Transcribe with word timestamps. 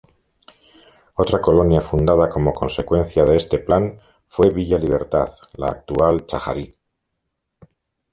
Otra 1.13 1.39
colonia 1.41 1.79
fundada 1.81 2.27
como 2.27 2.53
consecuencia 2.55 3.23
de 3.23 3.37
este 3.37 3.59
plan 3.59 4.01
fue 4.25 4.49
Villa 4.49 4.79
Libertad, 4.79 5.27
la 5.53 5.67
actual 5.67 6.25
Chajarí. 6.25 6.75